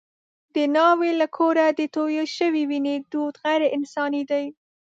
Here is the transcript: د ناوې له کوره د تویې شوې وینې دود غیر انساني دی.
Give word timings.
د 0.55 0.55
ناوې 0.75 1.11
له 1.21 1.27
کوره 1.37 1.65
د 1.79 1.81
تویې 1.95 2.25
شوې 2.37 2.63
وینې 2.69 2.95
دود 3.11 3.35
غیر 3.43 3.61
انساني 3.77 4.23
دی. 4.31 4.45